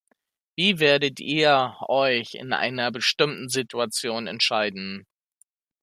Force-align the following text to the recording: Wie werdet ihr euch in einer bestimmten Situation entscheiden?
Wie 0.55 0.79
werdet 0.79 1.19
ihr 1.19 1.75
euch 1.87 2.33
in 2.33 2.53
einer 2.53 2.89
bestimmten 2.91 3.49
Situation 3.49 4.25
entscheiden? 4.25 5.05